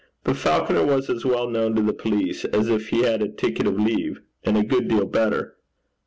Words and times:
But 0.23 0.35
Falconer 0.35 0.83
was 0.83 1.11
as 1.11 1.27
well 1.27 1.47
known 1.47 1.75
to 1.75 1.81
the 1.83 1.93
police 1.93 2.43
as 2.45 2.69
if 2.69 2.87
he 2.89 3.03
had 3.03 3.21
a 3.21 3.27
ticket 3.29 3.67
of 3.67 3.79
leave, 3.79 4.19
and 4.43 4.57
a 4.57 4.63
good 4.63 4.87
deal 4.87 5.05
better. 5.05 5.57